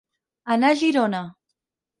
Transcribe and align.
Anar 0.55 0.71
a 0.75 0.79
Girona. 0.81 1.23